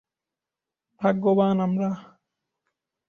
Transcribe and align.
ভাগ্যবান 1.01 1.57
আমরা। 1.59 1.89